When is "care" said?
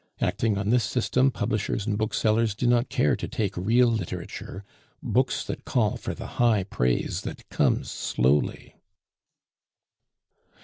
2.89-3.15